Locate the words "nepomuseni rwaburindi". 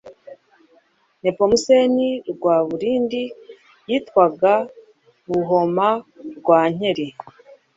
1.21-3.23